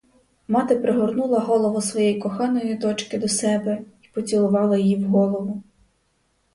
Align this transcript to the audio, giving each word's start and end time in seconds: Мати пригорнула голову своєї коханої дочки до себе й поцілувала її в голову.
Мати 0.47 0.75
пригорнула 0.75 1.39
голову 1.39 1.81
своєї 1.81 2.19
коханої 2.19 2.75
дочки 2.75 3.17
до 3.17 3.27
себе 3.27 3.81
й 4.01 4.07
поцілувала 4.13 4.77
її 4.77 4.95
в 4.95 5.07
голову. 5.07 5.63